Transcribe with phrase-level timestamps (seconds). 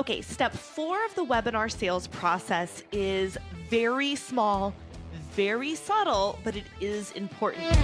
[0.00, 3.36] Okay, step four of the webinar sales process is
[3.68, 4.72] very small,
[5.32, 7.76] very subtle, but it is important.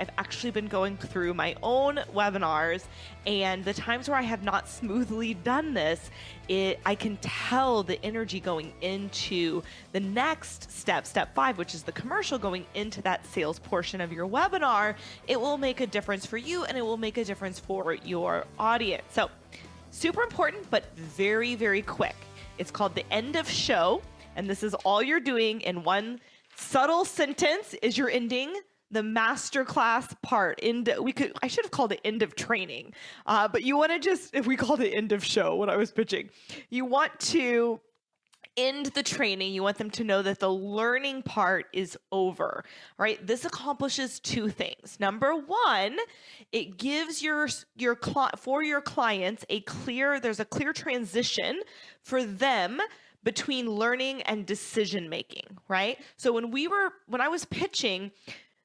[0.00, 2.84] I've actually been going through my own webinars,
[3.26, 6.10] and the times where I have not smoothly done this,
[6.48, 11.82] it I can tell the energy going into the next step, step five, which is
[11.82, 14.94] the commercial going into that sales portion of your webinar.
[15.28, 18.46] It will make a difference for you, and it will make a difference for your
[18.58, 19.04] audience.
[19.10, 19.30] So,
[19.90, 22.16] super important, but very, very quick.
[22.56, 24.00] It's called the end of show,
[24.34, 26.20] and this is all you're doing in one
[26.56, 28.54] subtle sentence is your ending
[28.90, 32.92] the masterclass part end we could i should have called it end of training.
[33.26, 35.76] Uh, but you want to just if we called it end of show when i
[35.76, 36.30] was pitching.
[36.68, 37.80] You want to
[38.56, 39.54] end the training.
[39.54, 42.64] You want them to know that the learning part is over
[42.98, 43.24] right?
[43.26, 44.98] This accomplishes two things.
[44.98, 45.98] Number one
[46.52, 47.96] it gives your your
[48.36, 51.60] for your clients a clear there's a clear transition
[52.02, 52.80] for them
[53.22, 55.98] between learning and decision making right?
[56.16, 58.10] So when we were when i was pitching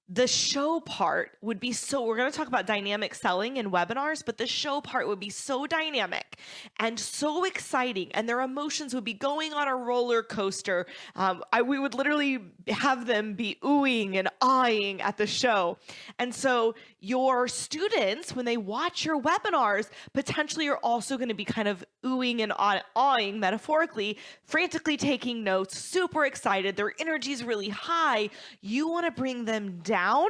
[0.08, 4.24] the show part would be so we're going to talk about dynamic selling in webinars
[4.24, 6.38] but the show part would be so dynamic
[6.80, 10.86] and so exciting and their emotions would be going on a roller coaster.
[11.16, 15.80] Um, I, we would literally have them be oohing and eyeing at the show.
[16.20, 21.46] And so your students when they watch your webinars potentially are also going to be
[21.46, 22.54] kind of oohing and
[22.96, 28.30] awing metaphorically frantically taking notes super excited their energy is really high.
[28.62, 30.28] You want to bring them down down.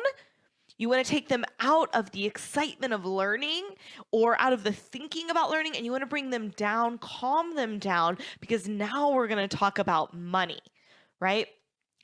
[0.78, 3.64] You want to take them out of the excitement of learning
[4.12, 7.56] or out of the thinking about learning, and you want to bring them down, calm
[7.56, 10.60] them down, because now we're going to talk about money,
[11.20, 11.48] right?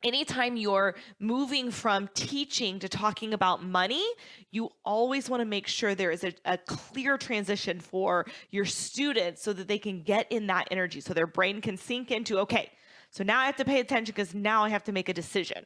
[0.03, 4.03] anytime you're moving from teaching to talking about money,
[4.49, 9.43] you always want to make sure there is a, a, clear transition for your students
[9.43, 12.71] so that they can get in that energy, so their brain can sink into, okay,
[13.11, 15.65] so now I have to pay attention because now I have to make a decision,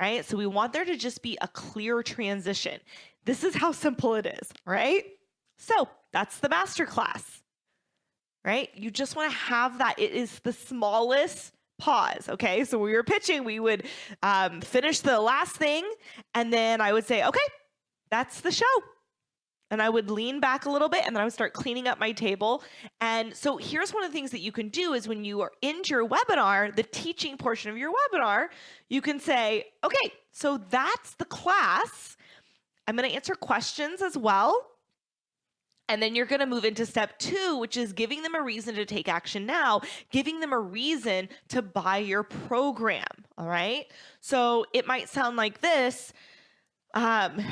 [0.00, 0.24] right?
[0.24, 2.80] So we want there to just be a clear transition.
[3.24, 5.04] This is how simple it is, right?
[5.58, 7.42] So that's the masterclass,
[8.44, 8.70] right?
[8.74, 9.98] You just want to have that.
[9.98, 12.28] It is the smallest pause.
[12.28, 12.64] Okay.
[12.64, 13.86] So we were pitching, we would
[14.22, 15.84] um, finish the last thing
[16.34, 17.40] and then I would say, okay,
[18.10, 18.64] that's the show
[19.74, 21.98] and I would lean back a little bit and then I would start cleaning up
[21.98, 22.62] my table.
[23.00, 25.50] And so here's one of the things that you can do is when you are
[25.62, 28.46] into your webinar, the teaching portion of your webinar,
[28.88, 32.16] you can say, okay, so that's the class.
[32.86, 34.64] I'm going to answer questions as well.
[35.88, 38.76] And then you're going to move into step two, which is giving them a reason
[38.76, 39.80] to take action now,
[40.12, 43.04] giving them a reason to buy your program.
[43.36, 43.86] All right.
[44.20, 46.12] So it might sound like this.
[46.94, 47.44] Um,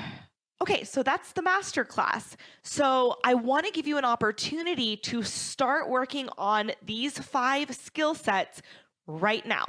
[0.62, 2.36] Okay, so that's the master class.
[2.62, 8.14] So I want to give you an opportunity to start working on these five skill
[8.14, 8.62] sets
[9.08, 9.64] right now.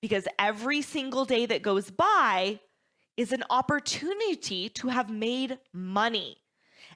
[0.00, 2.60] Because every single day that goes by
[3.18, 6.38] is an opportunity to have made money.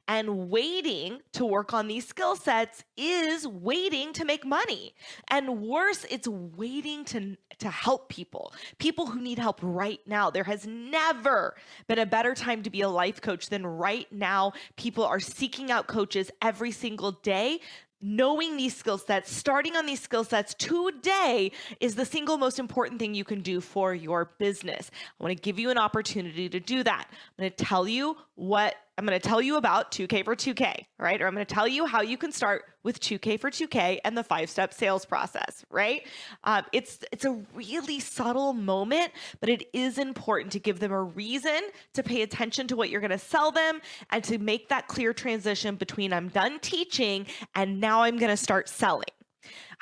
[0.08, 4.94] And waiting to work on these skill sets is waiting to make money.
[5.28, 10.30] And worse, it's waiting to, to help people, people who need help right now.
[10.30, 11.54] There has never
[11.86, 14.52] been a better time to be a life coach than right now.
[14.76, 17.60] People are seeking out coaches every single day
[18.00, 22.98] knowing these skill sets, starting on these skill sets today is the single most important
[22.98, 24.90] thing you can do for your business.
[25.18, 27.08] I want to give you an opportunity to do that.
[27.10, 30.84] I'm going to tell you what I'm going to tell you about 2K for 2K,
[30.98, 31.22] right?
[31.22, 34.14] Or I'm going to tell you how you can start with 2K for 2K and
[34.14, 36.06] the five-step sales process, right?
[36.44, 41.02] Um, it's it's a really subtle moment, but it is important to give them a
[41.02, 41.62] reason
[41.94, 45.14] to pay attention to what you're going to sell them and to make that clear
[45.14, 47.24] transition between I'm done teaching
[47.54, 49.04] and now I'm going to start selling.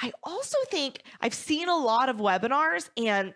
[0.01, 3.35] I also think I've seen a lot of webinars and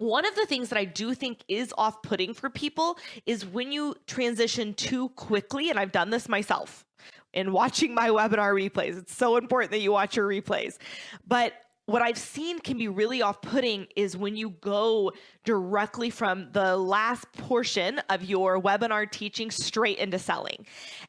[0.00, 2.96] one of the things that I do think is off putting for people
[3.26, 6.86] is when you transition too quickly, and I've done this myself
[7.34, 8.96] in watching my webinar replays.
[8.96, 10.78] It's so important that you watch your replays.
[11.28, 11.52] But
[11.84, 15.12] what I've seen can be really off putting is when you go
[15.44, 20.64] directly from the last portion of your webinar teaching straight into selling.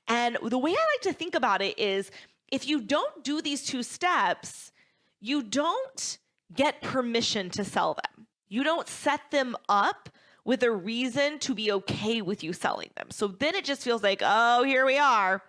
[0.10, 2.12] And the way I like to think about it is
[2.52, 4.74] if you don't do these two steps,
[5.22, 6.18] you don't
[6.54, 8.28] get permission to sell them.
[8.52, 10.10] You don't set them up
[10.44, 13.08] with a reason to be okay with you selling them.
[13.10, 15.42] So then it just feels like, oh, here we are.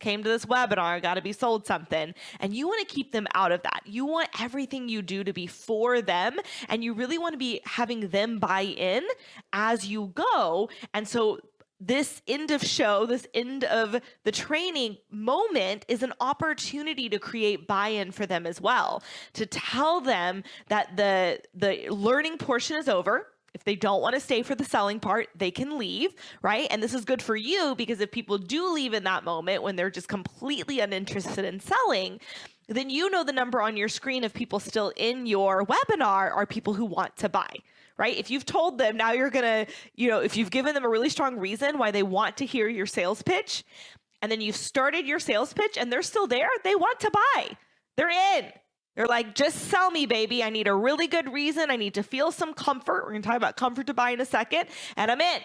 [0.00, 2.14] Came to this webinar, got to be sold something.
[2.40, 3.80] And you want to keep them out of that.
[3.86, 6.36] You want everything you do to be for them.
[6.68, 9.02] And you really want to be having them buy in
[9.54, 10.68] as you go.
[10.92, 11.38] And so
[11.80, 17.66] this end of show, this end of the training moment is an opportunity to create
[17.66, 23.28] buy-in for them as well, to tell them that the the learning portion is over.
[23.52, 26.68] If they don't want to stay for the selling part, they can leave, right?
[26.70, 29.74] And this is good for you because if people do leave in that moment when
[29.74, 32.20] they're just completely uninterested in selling,
[32.76, 36.46] then you know the number on your screen of people still in your webinar are
[36.46, 37.56] people who want to buy
[38.00, 38.16] right?
[38.16, 40.88] If you've told them now you're going to, you know, if you've given them a
[40.88, 43.62] really strong reason why they want to hear your sales pitch,
[44.22, 47.56] and then you've started your sales pitch and they're still there, they want to buy.
[47.96, 48.46] They're in.
[48.96, 50.42] They're like, just sell me, baby.
[50.42, 51.70] I need a really good reason.
[51.70, 53.04] I need to feel some comfort.
[53.04, 54.68] We're going to talk about comfort to buy in a second.
[54.96, 55.40] And I'm in,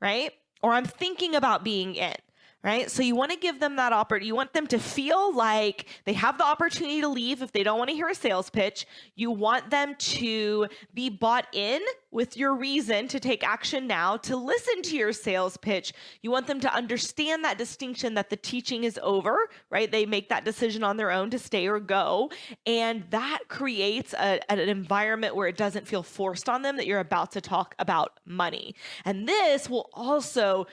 [0.00, 0.32] right?
[0.62, 2.14] Or I'm thinking about being in
[2.62, 2.90] right?
[2.90, 4.26] So you want to give them that opportunity.
[4.26, 7.78] You want them to feel like they have the opportunity to leave if they don't
[7.78, 8.84] want to hear a sales pitch.
[9.14, 14.36] You want them to be bought in with your reason to take action now, to
[14.36, 15.92] listen to your sales pitch.
[16.22, 19.90] You want them to understand that distinction that the teaching is over, right?
[19.90, 22.30] They make that decision on their own to stay or go.
[22.66, 26.98] And that creates a, an environment where it doesn't feel forced on them that you're
[26.98, 28.74] about to talk about money.
[29.04, 30.66] And this will also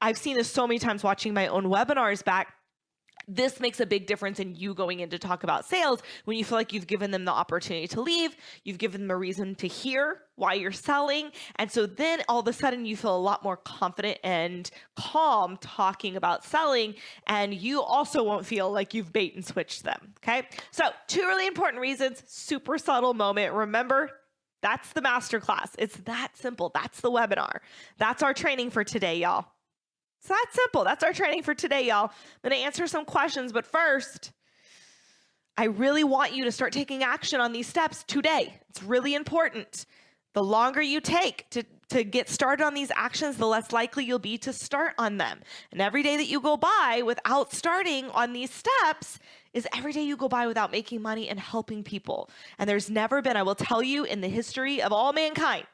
[0.00, 2.54] I've seen this so many times watching my own webinars back
[3.26, 6.44] this makes a big difference in you going in to talk about sales when you
[6.44, 9.66] feel like you've given them the opportunity to leave, you've given them a reason to
[9.66, 11.30] hear why you're selling.
[11.56, 15.56] And so then all of a sudden you feel a lot more confident and calm
[15.58, 16.94] talking about selling.
[17.26, 20.14] And you also won't feel like you've bait and switched them.
[20.22, 20.46] Okay.
[20.70, 23.52] So, two really important reasons, super subtle moment.
[23.52, 24.10] Remember,
[24.60, 25.70] that's the masterclass.
[25.78, 26.70] It's that simple.
[26.74, 27.58] That's the webinar.
[27.98, 29.53] That's our training for today, y'all.
[30.24, 30.84] It's that simple.
[30.84, 32.06] That's our training for today, y'all.
[32.06, 34.32] I'm going to answer some questions, but first,
[35.58, 38.58] I really want you to start taking action on these steps today.
[38.70, 39.84] It's really important.
[40.32, 44.18] The longer you take to, to get started on these actions, the less likely you'll
[44.18, 45.40] be to start on them.
[45.70, 49.18] And every day that you go by without starting on these steps
[49.52, 52.30] is every day you go by without making money and helping people.
[52.58, 55.66] And there's never been, I will tell you, in the history of all mankind,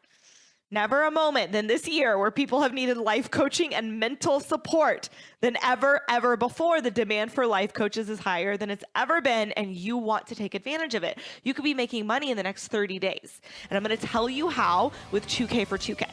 [0.73, 5.09] Never a moment than this year where people have needed life coaching and mental support
[5.41, 6.81] than ever, ever before.
[6.81, 10.37] The demand for life coaches is higher than it's ever been, and you want to
[10.37, 11.19] take advantage of it.
[11.43, 13.41] You could be making money in the next 30 days.
[13.69, 16.09] And I'm going to tell you how with 2K for 2K,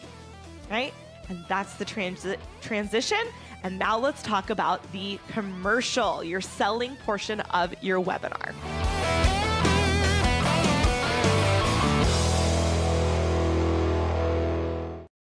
[0.71, 0.91] right?
[1.29, 3.27] And that's the transi- transition.
[3.61, 8.55] And now let's talk about the commercial, your selling portion of your webinar.